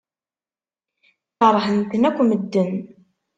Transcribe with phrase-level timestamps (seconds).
[1.37, 2.71] Keṛhen-ten akk medden.